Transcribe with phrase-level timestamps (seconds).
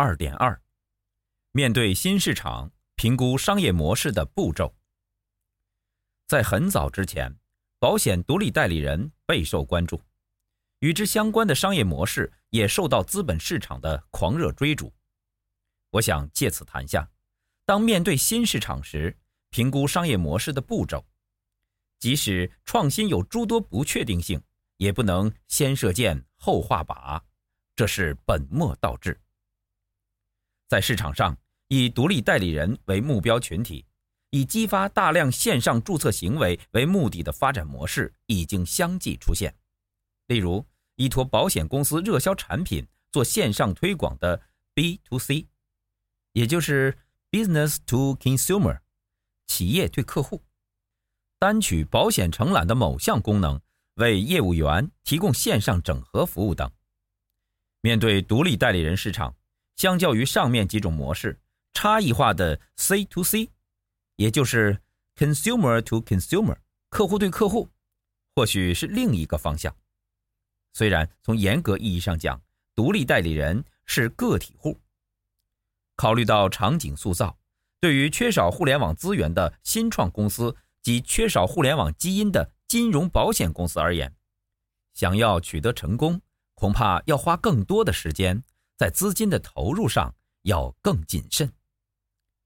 [0.00, 0.62] 二点二，
[1.50, 4.72] 面对新市场，评估商业模式的步骤。
[6.28, 7.36] 在很早之前，
[7.80, 10.00] 保险独立代理人备受关注，
[10.78, 14.94] 与之相关的商业模式也受到资本市场的狂热追逐。
[15.90, 17.10] 我想借此谈下，
[17.66, 19.18] 当面对新市场时，
[19.50, 21.04] 评估商业模式的步骤。
[21.98, 24.40] 即使创新有诸多不确定性，
[24.76, 27.20] 也不能先射箭后画靶，
[27.74, 29.20] 这是本末倒置。
[30.68, 33.84] 在市场上，以独立代理人为目标群体。
[34.30, 39.54] 以激发大量线上注册行为为目的的发展模式已经相继出现，
[40.26, 40.66] 例如
[40.96, 44.42] 依托保险公司热销产品做线上推广的
[44.74, 45.48] B to C，
[46.34, 46.98] 也就是
[47.30, 48.80] Business to Consumer，
[49.46, 50.44] 企业对客户，
[51.38, 53.58] 单取保险承揽的某项功能
[53.94, 56.70] 为业务员提供线上整合服务等。
[57.80, 59.34] 面对独立代理人市场，
[59.78, 61.38] 相较于上面几种模式，
[61.72, 63.48] 差异化的 C to C。
[64.16, 64.80] 也就是
[65.14, 66.56] consumer to consumer，
[66.90, 67.70] 客户对客户，
[68.34, 69.72] 或许是另一个方向。
[70.72, 72.42] 虽然从严格意义上讲，
[72.74, 74.80] 独立代理人是个体户。
[75.94, 77.38] 考虑到场景塑造，
[77.78, 84.12] 对于缺少互联网资源的新创公司及缺少互联网基因的金融保险公司而言，
[84.92, 86.20] 想要取得成功，
[86.54, 88.42] 恐怕要花更多的时间，
[88.78, 91.52] 在资金的投入上要更谨慎。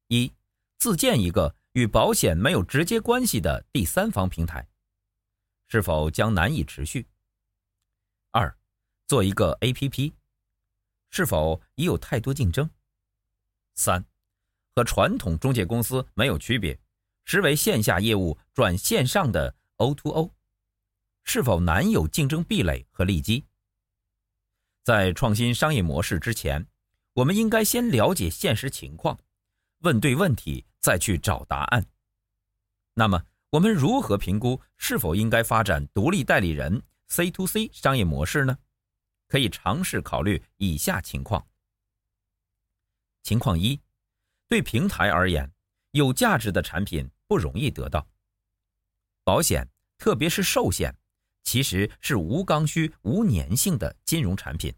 [0.08, 0.32] 一，
[0.80, 1.54] 自建一个。
[1.74, 4.68] 与保险没有直接关系的第三方平台，
[5.68, 7.08] 是否将难以持续？
[8.30, 8.54] 二，
[9.06, 10.12] 做一个 APP，
[11.08, 12.68] 是否已有太多竞争？
[13.74, 14.04] 三，
[14.74, 16.78] 和传统中介公司没有区别，
[17.24, 20.30] 实为线下业务转线上的 O2O，
[21.24, 23.46] 是否难有竞争壁垒和利基？
[24.82, 26.66] 在创新商业模式之前，
[27.12, 29.18] 我们应该先了解现实情况。
[29.80, 31.86] 问对问题，再去找答案。
[32.94, 38.58] 那么，我们如何评估是否应该发展独立代理人 C to C 商业模式呢？
[39.28, 41.46] 可以尝试考虑以下情况：
[43.22, 43.80] 情况一，
[44.48, 45.50] 对平台而言，
[45.92, 48.06] 有价值的产品不容易得到。
[49.24, 50.94] 保险，特别是寿险，
[51.44, 54.74] 其实是无刚需、无粘性的金融产品，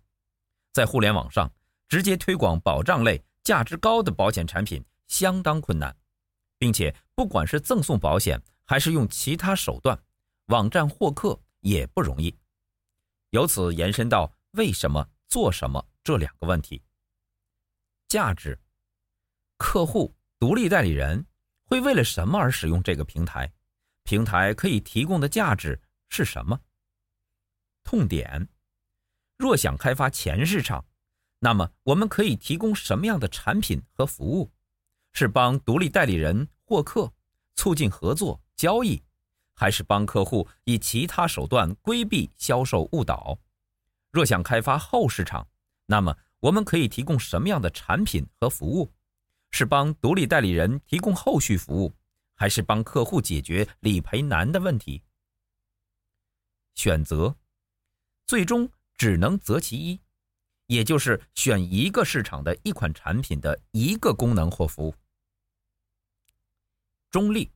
[0.72, 1.52] 在互联网上
[1.88, 4.84] 直接推广保障类价值高的保险产品。
[5.06, 5.94] 相当困难，
[6.58, 10.02] 并且不管是赠送保险还是用其他手段，
[10.46, 12.34] 网站获客也不容易。
[13.30, 16.82] 由此延伸到为什么做什么这两个问题。
[18.08, 18.58] 价值，
[19.58, 21.24] 客户独立代理人
[21.66, 23.52] 会为了什么而使用这个平台？
[24.04, 25.78] 平台可以提供的价值
[26.14, 26.60] 是什么？
[27.82, 28.48] 痛点，
[29.36, 30.86] 若想开发前市场，
[31.40, 34.52] 那么我们可以提供什么样的产品和服务？
[35.12, 37.12] 是帮独立代理人获客、
[37.56, 39.02] 促进合作交易，
[39.54, 43.36] 还是帮客户以其他手段规避销售误导？
[44.12, 45.48] 若想开发后市场，
[45.86, 48.92] 那么我们可以提供什么样的产品和服务？
[49.50, 51.92] 是帮独立代理人提供后续服务，
[52.36, 55.02] 还是帮客户解决理赔难的问题？
[56.74, 57.36] 选择，
[58.26, 60.00] 最终只能择其一，
[60.66, 64.94] 也就是选一个市场的一款产品的一个功能或服务。
[67.10, 67.50] 中立，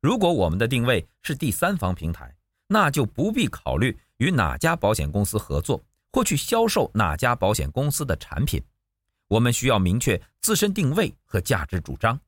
[0.00, 2.34] 如果我们的定位是第三方平台，
[2.66, 8.62] 那就不必考虑与哪家保险公司合作或去销售哪家保险公司的产品。
[9.28, 12.18] 我们需要明确自身定位和价值主张，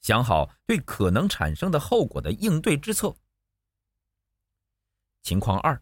[0.00, 3.16] 想好对可能产生的后果的应对之策。
[5.22, 5.80] 情况二，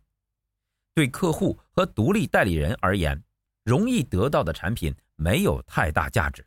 [0.95, 3.23] 对客户和独立代理人而言，
[3.65, 6.47] 容易得到的产品没有太大价值。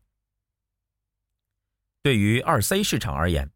[2.01, 3.49] 对于二 C 市场而言，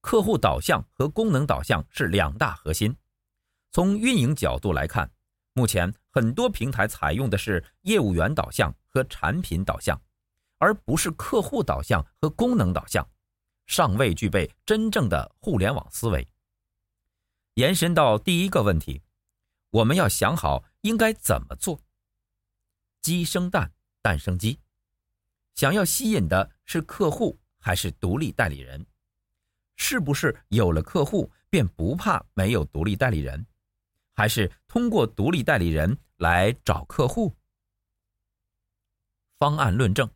[0.00, 2.94] 客户导向和功能导向是两大核心。
[3.70, 5.10] 从运营角度来看，
[5.52, 10.00] 目前很多平台采用的是业务员导向和产品导向，
[10.58, 13.08] 而不是客户导向和功能导向，
[13.66, 16.26] 尚未具备真正的互联网思维。
[17.54, 19.02] 延伸到第一个问题，
[19.70, 21.80] 我们要想好应该怎么做。
[23.00, 23.72] 鸡生蛋，
[24.02, 24.58] 蛋生鸡，
[25.54, 27.38] 想要吸引的是客户。
[27.66, 28.84] 还是独立代理人，
[29.76, 33.46] 是不是有了客户便不怕没有独立代理人？
[34.12, 37.34] 还是通过独立代理人来找客户？
[39.38, 40.06] 方案论证：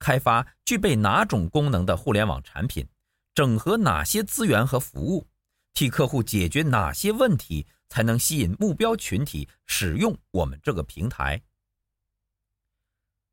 [0.00, 2.84] 开发具备哪种功能的互联网产品，
[3.32, 5.29] 整合哪些资源和服务，
[5.74, 11.42] 替客户解决哪些问题，才能吸引目标群体使用我们这个平台？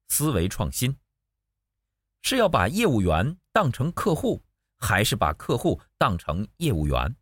[0.07, 0.97] 思维创新。
[2.23, 4.43] 是要把业务员当成客户，
[4.77, 7.15] 还是把客户当成业务员，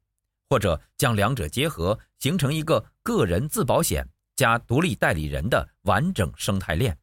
[0.49, 6.97] 或者将两者结合，形成一个个人自保险加独立代理人的完整生态链？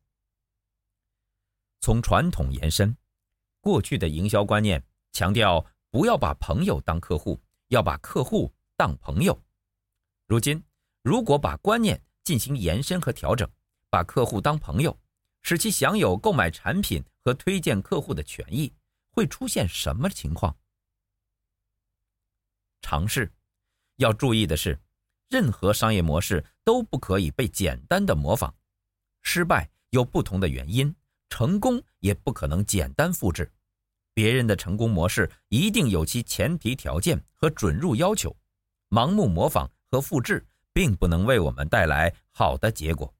[1.81, 2.97] 从传统延伸，
[3.61, 4.83] 过去的营销观念
[5.13, 7.41] 强调不要把朋友当客户，
[7.73, 9.43] 要把客户当朋友。
[10.27, 10.63] 如今，
[11.01, 13.51] 如果把观念进行延伸和调整，
[13.89, 14.97] 把客户当朋友，
[15.41, 18.71] 使其享有购买产品和推荐客户的权益，
[19.11, 20.55] 会出现什么情况？
[22.83, 23.33] 尝试
[23.97, 24.79] 要注意的是，
[25.31, 28.55] 任何商业模式都不可以被简单的模仿，
[29.23, 30.95] 失败有不同的原因，
[31.31, 33.51] 成功也不可能简单复制。
[34.15, 38.37] 别人的成功模式一定有其前提条件和准入要求，
[38.91, 43.15] 盲目模仿和复制并不能为我们带来好的结果。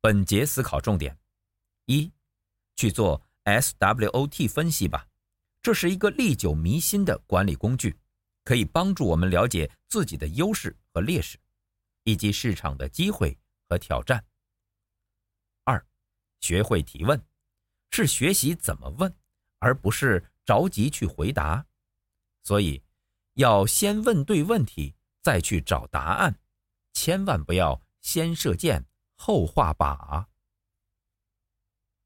[0.00, 1.16] 本节思考重点：
[1.86, 2.12] 一，
[2.76, 5.06] 去做 SWOT 分析吧，
[5.60, 7.96] 这是一个历久弥新的管理工具，
[8.44, 11.38] 可以帮助我们了解自己的优势和劣势，
[12.04, 13.36] 以及市场的机会
[13.68, 14.24] 和挑战。
[15.64, 15.84] 二，
[16.40, 17.20] 学会提问，
[17.90, 19.12] 是学习怎么问，
[19.58, 21.64] 而不是着急去回答，
[22.44, 22.82] 所以
[23.34, 26.38] 要先问对问题，再去找答案，
[26.92, 28.84] 千万不要先射箭。
[29.20, 30.26] 后画靶。